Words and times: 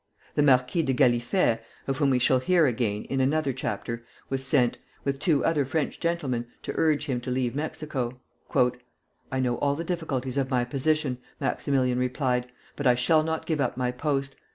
The 0.33 0.41
Marquis 0.41 0.81
de 0.81 0.93
Gallifet 0.95 1.61
(of 1.85 1.99
whom 1.99 2.09
we 2.09 2.17
shall 2.17 2.39
hear 2.39 2.65
again 2.65 3.03
in 3.03 3.21
another 3.21 3.53
chapter) 3.53 4.03
was 4.31 4.43
sent, 4.43 4.79
with 5.03 5.19
two 5.19 5.45
other 5.45 5.63
French 5.63 5.99
gentlemen, 5.99 6.47
to 6.63 6.73
urge 6.75 7.05
him 7.05 7.21
to 7.21 7.29
leave 7.29 7.53
Mexico. 7.53 8.19
"I 9.31 9.39
know 9.39 9.57
all 9.59 9.75
the 9.75 9.83
difficulties 9.83 10.37
of 10.39 10.49
my 10.49 10.65
position," 10.65 11.19
Maximilian 11.39 11.99
replied, 11.99 12.51
"but 12.75 12.87
I 12.87 12.95
shall 12.95 13.21
not 13.21 13.45
give 13.45 13.61
up 13.61 13.77
my 13.77 13.91
post. 13.91 14.35